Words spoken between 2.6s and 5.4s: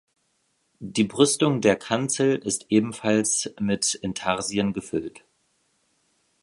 ebenfalls mit Intarsien gefüllt.